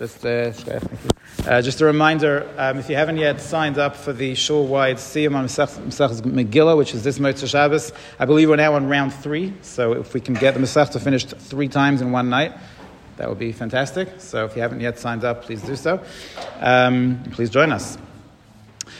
Just, 0.00 0.24
uh, 0.24 0.50
uh, 1.46 1.60
just 1.60 1.82
a 1.82 1.84
reminder, 1.84 2.48
um, 2.56 2.78
if 2.78 2.88
you 2.88 2.96
haven't 2.96 3.18
yet 3.18 3.38
signed 3.38 3.76
up 3.76 3.94
for 3.94 4.14
the 4.14 4.34
shul-wide 4.34 4.96
Siyum 4.96 5.36
on 5.36 5.44
Megillah, 5.44 6.74
which 6.74 6.94
is 6.94 7.04
this 7.04 7.18
Motzei 7.18 7.46
Shabbos, 7.46 7.92
I 8.18 8.24
believe 8.24 8.48
we're 8.48 8.56
now 8.56 8.76
on 8.76 8.88
round 8.88 9.12
three. 9.12 9.52
So 9.60 9.92
if 9.92 10.14
we 10.14 10.22
can 10.22 10.32
get 10.32 10.54
the 10.54 10.60
Masechta 10.60 10.98
finished 11.02 11.36
three 11.36 11.68
times 11.68 12.00
in 12.00 12.12
one 12.12 12.30
night, 12.30 12.54
that 13.18 13.28
would 13.28 13.38
be 13.38 13.52
fantastic. 13.52 14.08
So 14.16 14.46
if 14.46 14.56
you 14.56 14.62
haven't 14.62 14.80
yet 14.80 14.98
signed 14.98 15.22
up, 15.22 15.42
please 15.42 15.60
do 15.60 15.76
so. 15.76 16.02
Um, 16.60 17.22
please 17.32 17.50
join 17.50 17.70
us. 17.70 17.98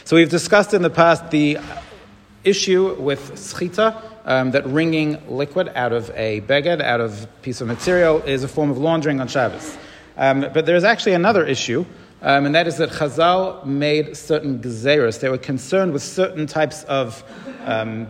So 0.03 0.17
we've 0.17 0.29
discussed 0.29 0.75
in 0.75 0.83
the 0.83 0.91
past 0.91 1.31
the 1.31 1.57
issue 2.43 2.93
with 2.93 3.31
schita, 3.31 3.99
um, 4.25 4.51
that 4.51 4.67
wringing 4.67 5.17
liquid 5.27 5.71
out 5.73 5.93
of 5.93 6.11
a 6.11 6.41
beged, 6.41 6.79
out 6.79 7.01
of 7.01 7.23
a 7.23 7.27
piece 7.41 7.59
of 7.59 7.67
material, 7.67 8.21
is 8.21 8.43
a 8.43 8.47
form 8.47 8.69
of 8.69 8.77
laundering 8.77 9.19
on 9.19 9.27
Shabbos. 9.27 9.79
Um, 10.17 10.41
but 10.53 10.65
there's 10.65 10.83
actually 10.83 11.13
another 11.13 11.45
issue, 11.45 11.85
um, 12.21 12.45
and 12.45 12.53
that 12.55 12.67
is 12.67 12.77
that 12.77 12.89
Chazal 12.89 13.65
made 13.65 14.15
certain 14.15 14.59
gezeros. 14.59 15.19
They 15.19 15.29
were 15.29 15.37
concerned 15.37 15.93
with 15.93 16.03
certain 16.03 16.45
types 16.47 16.83
of 16.83 17.23
um, 17.65 18.07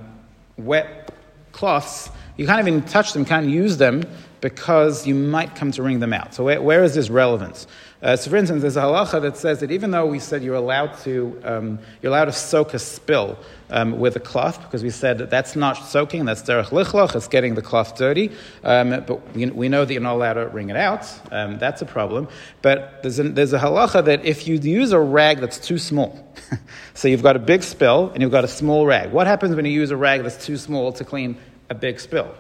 wet 0.57 1.13
cloths. 1.51 2.09
You 2.37 2.45
can't 2.45 2.67
even 2.67 2.81
touch 2.83 3.13
them, 3.13 3.25
can't 3.25 3.47
use 3.47 3.77
them, 3.77 4.03
because 4.41 5.05
you 5.05 5.13
might 5.15 5.55
come 5.55 5.71
to 5.71 5.83
wring 5.83 5.99
them 5.99 6.13
out. 6.13 6.33
So 6.33 6.43
where, 6.43 6.61
where 6.61 6.83
is 6.83 6.95
this 6.95 7.09
relevance? 7.09 7.67
Uh, 8.01 8.15
so, 8.15 8.31
for 8.31 8.37
instance, 8.37 8.63
there's 8.63 8.77
a 8.77 8.81
halacha 8.81 9.21
that 9.21 9.37
says 9.37 9.59
that 9.59 9.69
even 9.69 9.91
though 9.91 10.07
we 10.07 10.17
said 10.17 10.43
you're 10.43 10.55
allowed 10.55 10.97
to, 10.97 11.39
um, 11.43 11.77
you're 12.01 12.11
allowed 12.11 12.25
to 12.25 12.31
soak 12.31 12.73
a 12.73 12.79
spill 12.79 13.37
um, 13.69 13.99
with 13.99 14.15
a 14.15 14.19
cloth, 14.19 14.59
because 14.63 14.81
we 14.81 14.89
said 14.89 15.19
that 15.19 15.29
that's 15.29 15.55
not 15.55 15.73
soaking, 15.73 16.25
that's 16.25 16.41
derech 16.41 16.69
lichloch, 16.69 17.15
it's 17.15 17.27
getting 17.27 17.53
the 17.53 17.61
cloth 17.61 17.95
dirty, 17.95 18.31
um, 18.63 18.89
but 19.05 19.35
we, 19.35 19.45
we, 19.51 19.69
know 19.69 19.85
that 19.85 19.93
you're 19.93 20.01
not 20.01 20.15
allowed 20.15 20.33
to 20.33 20.47
wring 20.47 20.71
it 20.71 20.75
out. 20.75 21.07
Um, 21.31 21.59
that's 21.59 21.83
a 21.83 21.85
problem. 21.85 22.27
But 22.63 23.03
there's 23.03 23.19
a, 23.19 23.23
there's 23.23 23.53
a 23.53 23.59
halacha 23.59 24.03
that 24.05 24.25
if 24.25 24.47
you 24.47 24.55
use 24.55 24.93
a 24.93 24.99
rag 24.99 25.39
that's 25.39 25.59
too 25.59 25.77
small, 25.77 26.35
so 26.95 27.07
you've 27.07 27.23
got 27.23 27.35
a 27.35 27.39
big 27.39 27.61
spill 27.61 28.09
and 28.13 28.23
you've 28.23 28.31
got 28.31 28.43
a 28.43 28.49
small 28.49 28.87
rag, 28.87 29.11
what 29.11 29.27
happens 29.27 29.55
when 29.55 29.65
you 29.65 29.71
use 29.71 29.91
a 29.91 29.97
rag 29.97 30.23
that's 30.23 30.43
too 30.43 30.57
small 30.57 30.91
to 30.93 31.05
clean 31.05 31.37
a 31.69 31.75
big 31.75 31.99
spill? 31.99 32.33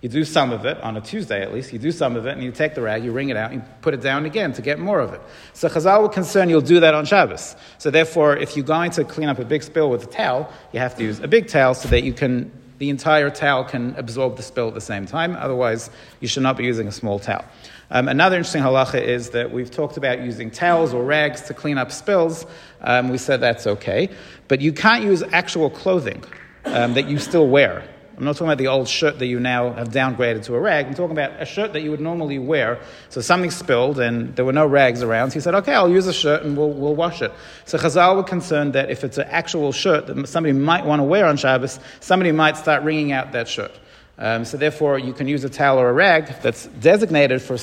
You 0.00 0.08
do 0.08 0.24
some 0.24 0.52
of 0.52 0.64
it, 0.64 0.80
on 0.80 0.96
a 0.96 1.00
Tuesday 1.00 1.42
at 1.42 1.52
least, 1.52 1.72
you 1.72 1.78
do 1.80 1.90
some 1.90 2.14
of 2.14 2.24
it, 2.26 2.32
and 2.34 2.42
you 2.42 2.52
take 2.52 2.76
the 2.76 2.82
rag, 2.82 3.02
you 3.02 3.10
wring 3.10 3.30
it 3.30 3.36
out, 3.36 3.50
and 3.50 3.62
you 3.62 3.68
put 3.80 3.94
it 3.94 4.00
down 4.00 4.26
again 4.26 4.52
to 4.52 4.62
get 4.62 4.78
more 4.78 5.00
of 5.00 5.12
it. 5.12 5.20
So 5.54 5.68
Chazal 5.68 6.02
will 6.02 6.08
concern 6.08 6.48
you'll 6.48 6.60
do 6.60 6.78
that 6.80 6.94
on 6.94 7.04
Shabbos. 7.04 7.56
So 7.78 7.90
therefore, 7.90 8.36
if 8.36 8.56
you're 8.56 8.64
going 8.64 8.92
to 8.92 9.04
clean 9.04 9.28
up 9.28 9.40
a 9.40 9.44
big 9.44 9.64
spill 9.64 9.90
with 9.90 10.04
a 10.04 10.06
towel, 10.06 10.52
you 10.72 10.78
have 10.78 10.94
to 10.98 11.02
use 11.02 11.18
a 11.18 11.26
big 11.26 11.48
towel 11.48 11.74
so 11.74 11.88
that 11.88 12.04
you 12.04 12.12
can, 12.12 12.52
the 12.78 12.90
entire 12.90 13.28
towel 13.28 13.64
can 13.64 13.96
absorb 13.96 14.36
the 14.36 14.42
spill 14.44 14.68
at 14.68 14.74
the 14.74 14.80
same 14.80 15.04
time. 15.04 15.34
Otherwise, 15.34 15.90
you 16.20 16.28
should 16.28 16.44
not 16.44 16.56
be 16.56 16.64
using 16.64 16.86
a 16.86 16.92
small 16.92 17.18
towel. 17.18 17.44
Um, 17.90 18.06
another 18.06 18.36
interesting 18.36 18.62
halacha 18.62 19.02
is 19.02 19.30
that 19.30 19.50
we've 19.50 19.70
talked 19.70 19.96
about 19.96 20.20
using 20.20 20.52
towels 20.52 20.94
or 20.94 21.02
rags 21.02 21.42
to 21.42 21.54
clean 21.54 21.76
up 21.76 21.90
spills. 21.90 22.46
Um, 22.82 23.08
we 23.08 23.18
said 23.18 23.40
that's 23.40 23.66
okay. 23.66 24.10
But 24.46 24.60
you 24.60 24.72
can't 24.72 25.02
use 25.02 25.24
actual 25.32 25.70
clothing 25.70 26.22
um, 26.66 26.94
that 26.94 27.08
you 27.08 27.18
still 27.18 27.48
wear. 27.48 27.82
I'm 28.18 28.24
not 28.24 28.32
talking 28.32 28.48
about 28.48 28.58
the 28.58 28.66
old 28.66 28.88
shirt 28.88 29.20
that 29.20 29.26
you 29.26 29.38
now 29.38 29.72
have 29.74 29.90
downgraded 29.90 30.44
to 30.46 30.56
a 30.56 30.60
rag. 30.60 30.86
I'm 30.86 30.94
talking 30.94 31.12
about 31.12 31.40
a 31.40 31.44
shirt 31.44 31.72
that 31.74 31.82
you 31.82 31.92
would 31.92 32.00
normally 32.00 32.40
wear. 32.40 32.80
So 33.10 33.20
something 33.20 33.52
spilled 33.52 34.00
and 34.00 34.34
there 34.34 34.44
were 34.44 34.52
no 34.52 34.66
rags 34.66 35.04
around. 35.04 35.30
So 35.30 35.34
he 35.34 35.40
said, 35.40 35.54
okay, 35.54 35.72
I'll 35.72 35.88
use 35.88 36.08
a 36.08 36.12
shirt 36.12 36.42
and 36.42 36.56
we'll, 36.56 36.72
we'll 36.72 36.96
wash 36.96 37.22
it. 37.22 37.32
So 37.64 37.78
Chazal 37.78 38.16
were 38.16 38.24
concerned 38.24 38.72
that 38.72 38.90
if 38.90 39.04
it's 39.04 39.18
an 39.18 39.28
actual 39.28 39.70
shirt 39.70 40.08
that 40.08 40.26
somebody 40.26 40.52
might 40.52 40.84
want 40.84 40.98
to 40.98 41.04
wear 41.04 41.26
on 41.26 41.36
Shabbos, 41.36 41.78
somebody 42.00 42.32
might 42.32 42.56
start 42.56 42.82
wringing 42.82 43.12
out 43.12 43.30
that 43.32 43.46
shirt. 43.46 43.70
Um, 44.18 44.44
so 44.44 44.56
therefore, 44.56 44.98
you 44.98 45.12
can 45.12 45.28
use 45.28 45.44
a 45.44 45.48
towel 45.48 45.78
or 45.78 45.88
a 45.88 45.92
rag 45.92 46.26
that's 46.42 46.66
designated 46.66 47.40
for 47.40 47.54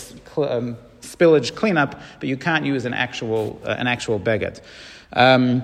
um, 0.49 0.77
spillage 1.01 1.53
cleanup, 1.53 1.99
but 2.21 2.29
you 2.29 2.37
can't 2.37 2.65
use 2.65 2.85
an 2.85 2.93
actual, 2.93 3.61
uh, 3.65 3.71
an 3.71 3.87
actual 3.87 4.21
beged. 4.21 4.61
Um, 5.11 5.63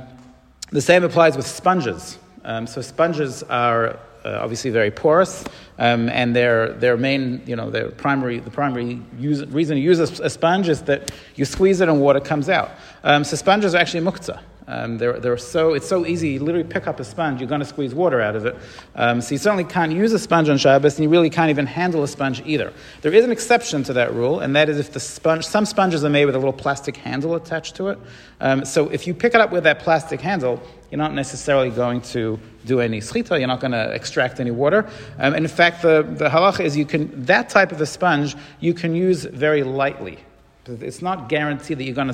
the 0.70 0.82
same 0.82 1.06
applies 1.06 1.38
with 1.38 1.48
sponges. 1.48 2.18
Um, 2.44 2.68
so 2.68 2.82
sponges 2.82 3.42
are 3.44 3.98
uh, 4.24 4.40
obviously 4.42 4.72
very 4.72 4.92
porous, 4.92 5.44
um, 5.80 6.10
and 6.10 6.36
their 6.36 6.74
their 6.74 6.98
main, 6.98 7.42
you 7.46 7.56
know, 7.56 7.70
their 7.70 7.90
primary 7.90 8.40
the 8.40 8.52
primary 8.52 9.02
use, 9.18 9.46
reason 9.48 9.76
to 9.76 9.82
use 9.82 10.00
a, 10.00 10.24
a, 10.24 10.30
sponge 10.30 10.70
is 10.70 10.84
that 10.84 11.12
you 11.36 11.46
squeeze 11.46 11.82
it 11.82 11.90
and 11.90 12.00
water 12.00 12.20
comes 12.20 12.50
out. 12.50 12.72
Um, 13.04 13.24
so 13.24 13.36
sponges 13.36 13.74
are 13.74 13.80
actually 13.80 14.04
muktzah. 14.04 14.40
Um, 14.72 14.98
they're, 14.98 15.20
they're 15.20 15.38
so, 15.38 15.74
it's 15.74 15.88
so 15.88 16.06
easy. 16.06 16.30
You 16.30 16.40
literally 16.40 16.68
pick 16.68 16.88
up 16.88 17.02
a 17.02 17.04
sponge, 17.04 17.42
you're 17.42 17.50
going 17.50 17.60
to 17.60 17.66
squeeze 17.66 17.94
water 17.94 18.22
out 18.22 18.38
of 18.38 18.46
it. 18.46 18.56
Um, 18.96 19.20
so 19.20 19.36
you 19.36 19.38
certainly 19.38 19.66
can't 19.66 19.92
use 19.92 20.14
a 20.14 20.20
sponge 20.20 20.48
on 20.48 20.58
Shabbos, 20.58 20.96
and 20.96 21.04
you 21.04 21.10
really 21.10 21.30
can't 21.30 21.50
even 21.50 21.66
handle 21.66 22.04
a 22.04 22.08
sponge 22.08 22.42
either. 22.46 22.72
There 23.02 23.14
is 23.14 23.26
an 23.26 23.32
exception 23.32 23.84
to 23.84 23.94
that 23.94 24.14
rule, 24.14 24.40
and 24.40 24.56
that 24.56 24.70
is 24.70 24.80
if 24.80 24.94
the 24.94 25.00
sponge, 25.02 25.46
some 25.46 25.66
sponges 25.66 26.06
are 26.06 26.10
made 26.10 26.24
with 26.24 26.36
a 26.36 26.38
little 26.38 26.54
plastic 26.54 26.96
handle 26.96 27.36
attached 27.36 27.76
to 27.76 27.90
it. 27.90 28.00
Um, 28.40 28.64
so 28.64 28.88
if 28.88 29.06
you 29.06 29.14
pick 29.14 29.36
it 29.36 29.42
up 29.42 29.52
with 29.52 29.66
that 29.66 29.80
plastic 29.80 30.22
handle, 30.22 30.62
you're 30.90 30.98
not 30.98 31.14
necessarily 31.14 31.70
going 31.70 32.00
to 32.02 32.40
do 32.66 32.80
any 32.80 33.02
schita, 33.02 33.40
you're 33.40 33.48
not 33.48 33.60
going 33.60 33.72
to 33.74 33.94
extract 33.94 34.40
any 34.40 34.52
water. 34.52 34.90
Um, 35.20 35.36
in 35.36 35.48
fact, 35.50 35.82
the, 35.82 36.04
the 36.04 36.30
halacha 36.30 36.64
is 36.64 36.78
you 36.78 36.86
can, 36.86 37.26
that 37.26 37.50
type 37.50 37.74
of 37.74 37.82
a 37.82 37.86
sponge, 37.86 38.38
you 38.62 38.74
can 38.74 38.96
use 38.96 39.26
very 39.26 39.64
lightly. 39.64 40.20
It's 40.66 41.02
not 41.02 41.28
guaranteed 41.28 41.80
that 41.80 41.84
you're 41.84 41.96
going 41.96 42.08
to 42.08 42.14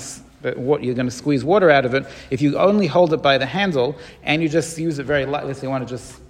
what 0.56 0.84
you're 0.84 0.96
going 0.96 1.08
to 1.08 1.12
squeeze 1.12 1.44
water 1.44 1.70
out 1.70 1.86
of 1.86 1.94
it. 1.94 2.06
If 2.30 2.42
you 2.42 2.58
only 2.58 2.88
hold 2.88 3.14
it 3.14 3.22
by 3.22 3.38
the 3.38 3.46
handle 3.46 3.96
and 4.24 4.42
you 4.42 4.50
just 4.50 4.78
use 4.78 5.00
it 5.00 5.06
very 5.06 5.26
lightly, 5.26 5.54
so 5.54 5.64
you 5.64 5.70
want 5.70 5.88
to 5.88 5.90
just 5.90 6.22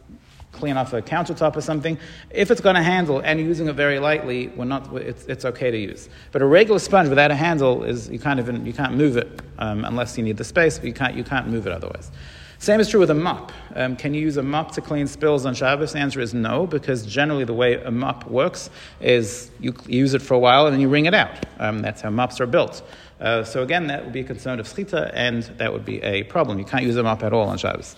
clean 0.53 0.75
off 0.75 0.93
a 0.93 1.01
countertop 1.01 1.55
or 1.55 1.61
something, 1.61 1.97
if 2.31 2.49
it's 2.49 2.61
going 2.61 2.75
to 2.75 2.83
handle 2.83 3.19
and 3.19 3.39
you're 3.39 3.47
using 3.47 3.67
it 3.67 3.73
very 3.73 3.99
lightly, 3.99 4.47
we're 4.49 4.65
not, 4.65 4.91
it's, 4.97 5.25
it's 5.25 5.45
okay 5.45 5.69
to 5.71 5.77
use. 5.77 6.09
But 6.31 6.41
a 6.41 6.45
regular 6.45 6.79
sponge 6.79 7.09
without 7.09 7.31
a 7.31 7.35
handle 7.35 7.83
is 7.83 8.09
you 8.09 8.19
can't 8.19 8.39
even 8.39 8.65
you 8.65 8.73
can't 8.73 8.95
move 8.95 9.17
it 9.17 9.41
um, 9.59 9.85
unless 9.85 10.17
you 10.17 10.23
need 10.23 10.37
the 10.37 10.43
space, 10.43 10.79
but 10.79 10.87
you 10.87 10.93
can't 10.93 11.15
you 11.15 11.23
can't 11.23 11.47
move 11.47 11.67
it 11.67 11.73
otherwise. 11.73 12.11
Same 12.59 12.79
is 12.79 12.89
true 12.89 12.99
with 12.99 13.11
a 13.11 13.15
mop. 13.15 13.51
Um, 13.75 13.95
can 13.95 14.15
you 14.15 14.21
use 14.21 14.37
a 14.37 14.43
mop 14.43 14.71
to 14.71 14.81
clean 14.81 15.05
spills 15.05 15.45
on 15.45 15.53
Shabbos? 15.53 15.93
The 15.93 15.99
answer 15.99 16.19
is 16.19 16.33
no, 16.33 16.65
because 16.65 17.05
generally 17.05 17.43
the 17.43 17.53
way 17.53 17.75
a 17.75 17.91
mop 17.91 18.25
works 18.25 18.71
is 18.99 19.51
you 19.59 19.75
use 19.85 20.15
it 20.15 20.23
for 20.23 20.33
a 20.33 20.39
while 20.39 20.65
and 20.65 20.73
then 20.73 20.81
you 20.81 20.89
wring 20.89 21.05
it 21.05 21.13
out. 21.13 21.45
Um, 21.59 21.79
that's 21.79 22.01
how 22.01 22.09
mops 22.09 22.41
are 22.41 22.47
built. 22.47 22.81
Uh, 23.19 23.43
so 23.43 23.63
again, 23.63 23.87
that 23.87 24.03
would 24.03 24.13
be 24.13 24.19
a 24.19 24.23
concern 24.23 24.59
of 24.59 24.67
schita, 24.67 25.11
and 25.13 25.43
that 25.57 25.73
would 25.73 25.85
be 25.85 26.01
a 26.03 26.23
problem. 26.23 26.59
You 26.59 26.65
can't 26.65 26.83
use 26.83 26.95
them 26.95 27.07
up 27.07 27.23
at 27.23 27.33
all 27.33 27.49
on 27.49 27.57
Shabbos. 27.57 27.95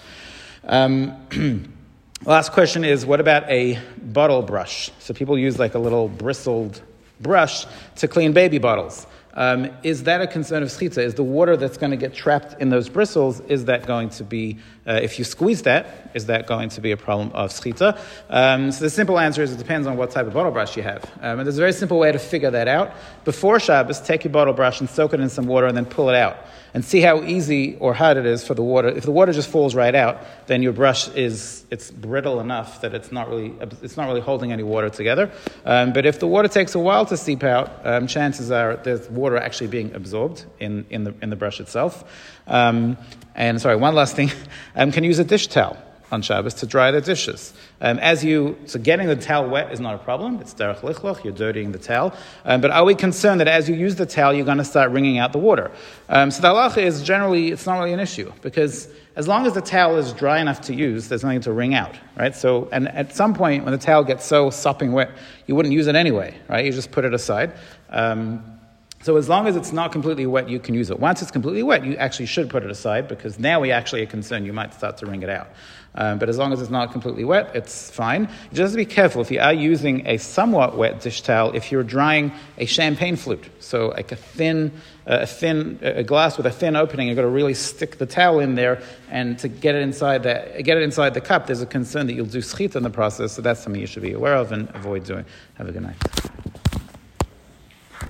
Um, 0.64 1.74
last 2.26 2.52
question 2.52 2.84
is, 2.84 3.06
what 3.06 3.20
about 3.20 3.50
a 3.50 3.80
bottle 3.98 4.42
brush? 4.42 4.92
So 5.00 5.14
people 5.14 5.38
use 5.38 5.60
like 5.60 5.76
a 5.76 5.80
little 5.80 6.08
bristled 6.08 6.82
brush 7.20 7.66
to 7.98 8.08
clean 8.08 8.34
baby 8.34 8.58
bottles. 8.60 9.06
Um, 9.34 9.70
is 9.84 10.04
that 10.04 10.22
a 10.22 10.28
concern 10.28 10.64
of 10.64 10.70
schita? 10.70 10.98
Is 10.98 11.16
the 11.16 11.24
water 11.24 11.56
that's 11.56 11.78
going 11.78 11.92
to 11.92 11.98
get 11.98 12.14
trapped 12.14 12.60
in 12.62 12.70
those 12.70 12.90
bristles, 12.90 13.40
is 13.42 13.66
that 13.66 13.86
going 13.86 14.10
to 14.12 14.24
be, 14.24 14.58
uh, 14.88 14.94
if 14.94 15.20
you 15.20 15.26
squeeze 15.26 15.64
that, 15.64 16.12
is 16.14 16.26
that 16.26 16.48
going 16.48 16.70
to 16.70 16.82
be 16.82 16.92
a 16.92 16.98
problem 16.98 17.32
of 17.34 17.52
schita? 17.52 18.00
Um, 18.30 18.72
so 18.72 18.84
the 18.84 18.90
simple 18.90 19.20
answer 19.20 19.44
is 19.44 19.54
it 19.54 19.58
depends 19.58 19.88
on 19.88 19.98
what 19.98 20.12
type 20.12 20.28
of 20.28 20.34
bottle 20.34 20.52
brush 20.52 20.76
you 20.76 20.84
have. 20.84 21.04
Um, 21.22 21.40
and 21.40 21.42
there's 21.42 21.58
a 21.58 21.62
very 21.62 21.74
simple 21.74 22.00
way 22.00 22.12
to 22.12 22.20
figure 22.20 22.52
that 22.52 22.68
out. 22.68 22.94
Before 23.24 23.60
Shabbos, 23.60 24.02
take 24.02 24.24
your 24.24 24.34
bottle 24.34 24.54
brush 24.54 24.80
and 24.80 24.90
soak 24.90 25.14
it 25.14 25.20
in 25.20 25.30
some 25.30 25.46
water 25.46 25.68
and 25.68 25.78
then 25.78 25.86
pull 25.86 26.10
it 26.10 26.16
out 26.16 26.38
and 26.74 26.86
see 26.86 27.02
how 27.02 27.24
easy 27.24 27.76
or 27.78 27.94
hard 27.94 28.18
it 28.18 28.26
is 28.26 28.46
for 28.46 28.54
the 28.54 28.62
water. 28.62 28.90
If 28.90 29.04
the 29.04 29.12
water 29.12 29.34
just 29.34 29.50
falls 29.50 29.74
right 29.74 29.96
out, 29.96 30.22
then 30.48 30.62
your 30.62 30.74
brush 30.74 31.08
is 31.10 31.66
it's 31.72 31.92
brittle 31.92 32.40
enough 32.40 32.82
that 32.82 32.94
it's 32.94 33.12
not 33.12 33.30
really 33.30 33.54
it's 33.82 33.98
not 33.98 34.08
really 34.08 34.22
holding 34.22 34.52
any 34.52 34.64
water 34.64 34.90
together. 34.90 35.32
Um, 35.66 35.94
but 35.94 36.06
if 36.06 36.20
the 36.20 36.28
water 36.28 36.48
takes 36.48 36.76
a 36.76 36.80
while 36.80 37.06
to 37.08 37.18
seep 37.18 37.44
out, 37.44 37.86
um, 37.86 38.08
chances 38.08 38.52
are 38.52 38.78
there's 38.78 39.10
water 39.20 39.38
actually 39.38 39.68
being 39.68 39.94
absorbed 39.94 40.46
in, 40.60 40.86
in 40.90 41.04
the 41.04 41.14
in 41.22 41.30
the 41.30 41.36
brush 41.36 41.60
itself. 41.60 42.04
Um, 42.48 42.98
and 43.36 43.62
sorry, 43.62 43.76
one 43.76 43.96
last 43.96 44.16
thing, 44.16 44.32
um, 44.76 44.92
can 44.92 45.04
use 45.04 45.20
a 45.20 45.24
dish 45.24 45.48
towel 45.48 45.78
on 46.12 46.22
Shabbos 46.22 46.56
to 46.56 46.66
dry 46.66 46.92
the 46.92 47.02
dishes. 47.02 47.54
Um, 47.82 48.00
as 48.00 48.24
you, 48.24 48.58
so 48.66 48.80
getting 48.80 49.08
the 49.08 49.16
towel 49.16 49.48
wet 49.48 49.72
is 49.72 49.80
not 49.80 49.96
a 49.96 49.98
problem. 50.00 50.40
It's 50.42 50.54
derech 50.54 50.80
lichloch, 50.80 51.24
you're 51.24 51.34
dirtying 51.34 51.72
the 51.72 51.80
towel. 51.80 52.14
Um, 52.46 52.62
but 52.62 52.72
are 52.72 52.84
we 52.84 52.96
concerned 52.96 53.40
that 53.42 53.48
as 53.48 53.70
you 53.70 53.76
use 53.76 53.96
the 53.96 54.06
towel, 54.06 54.34
you're 54.34 54.46
going 54.46 54.58
to 54.58 54.66
start 54.66 54.92
wringing 54.92 55.18
out 55.18 55.34
the 55.34 55.40
water? 55.40 55.72
Um, 56.08 56.32
so 56.32 56.42
the 56.42 56.50
halacha 56.50 56.82
is 56.82 57.04
generally, 57.04 57.52
it's 57.52 57.66
not 57.66 57.78
really 57.80 57.94
an 57.94 58.00
issue 58.00 58.32
because 58.42 58.88
as 59.16 59.28
long 59.28 59.46
as 59.46 59.54
the 59.54 59.62
towel 59.62 59.98
is 59.98 60.14
dry 60.14 60.40
enough 60.40 60.62
to 60.62 60.74
use, 60.74 61.10
there's 61.10 61.24
nothing 61.24 61.42
to 61.42 61.52
wring 61.52 61.74
out, 61.74 61.96
right? 62.18 62.36
So, 62.36 62.70
and 62.72 62.88
at 62.88 63.16
some 63.16 63.34
point 63.34 63.64
when 63.64 63.72
the 63.72 63.78
towel 63.78 64.04
gets 64.04 64.26
so 64.26 64.50
sopping 64.50 64.94
wet, 64.94 65.12
you 65.46 65.56
wouldn't 65.56 65.74
use 65.74 65.88
it 65.88 65.96
anyway, 65.96 66.36
right? 66.48 66.66
You 66.66 66.72
just 66.72 66.92
put 66.92 67.06
it 67.06 67.14
aside. 67.14 67.54
Um, 67.90 68.59
so 69.02 69.16
as 69.16 69.30
long 69.30 69.48
as 69.48 69.56
it's 69.56 69.72
not 69.72 69.92
completely 69.92 70.26
wet, 70.26 70.50
you 70.50 70.60
can 70.60 70.76
use 70.76 70.90
it. 70.90 71.00
Once 71.00 71.22
it's 71.22 71.32
completely 71.32 71.64
wet, 71.64 71.86
you 71.86 71.96
actually 71.96 72.26
should 72.26 72.50
put 72.50 72.64
it 72.64 72.70
aside 72.70 73.08
because 73.08 73.40
now 73.40 73.62
we 73.62 73.72
actually 73.72 74.02
are 74.02 74.08
concerned 74.08 74.46
you 74.46 74.54
might 74.54 74.74
start 74.74 74.98
to 74.98 75.06
wring 75.06 75.24
it 75.24 75.30
out. 75.30 75.50
Um, 75.96 76.20
but 76.20 76.30
as 76.30 76.38
long 76.38 76.54
as 76.54 76.62
it's 76.62 76.70
not 76.70 76.92
completely 76.92 77.24
wet, 77.24 77.56
it's 77.56 77.90
fine. 77.90 78.24
You 78.24 78.50
just 78.52 78.60
have 78.60 78.72
to 78.72 78.78
be 78.78 78.86
careful 78.86 79.22
if 79.22 79.32
you 79.32 79.40
are 79.40 79.54
using 79.54 80.06
a 80.06 80.18
somewhat 80.18 80.78
wet 80.78 81.02
dish 81.02 81.22
towel, 81.22 81.56
if 81.56 81.72
you're 81.72 81.84
drying 81.84 82.32
a 82.58 82.66
champagne 82.66 83.16
flute, 83.16 83.50
so 83.60 83.88
like 83.88 84.12
a 84.12 84.16
thin, 84.16 84.72
uh, 85.08 85.20
a 85.22 85.26
thin, 85.26 85.80
a 85.82 86.04
glass 86.04 86.38
with 86.38 86.46
a 86.46 86.52
thin 86.52 86.76
opening, 86.76 87.08
you've 87.08 87.16
got 87.16 87.24
to 87.24 87.28
really 87.28 87.56
stick 87.56 87.98
the 87.98 88.06
towel 88.06 88.40
in 88.40 88.56
there, 88.56 88.84
and 89.10 89.40
to 89.40 89.48
get 89.48 89.76
it 89.76 89.82
inside 89.82 90.24
that, 90.24 90.64
get 90.64 90.78
it 90.78 90.84
inside 90.84 91.16
the 91.16 91.22
cup, 91.22 91.48
there's 91.48 91.62
a 91.62 91.66
concern 91.66 92.06
that 92.08 92.14
you'll 92.14 92.26
do 92.26 92.40
schita 92.40 92.76
in 92.76 92.84
the 92.84 92.90
process, 92.90 93.32
so 93.32 93.42
that's 93.42 93.62
something 93.62 93.82
you 93.82 93.88
should 93.88 94.04
be 94.04 94.14
aware 94.14 94.36
of 94.36 94.52
and 94.52 94.70
avoid 94.76 95.06
doing. 95.06 95.26
Have 95.56 95.68
a 95.68 95.72
good 95.72 95.84
night. 95.84 96.39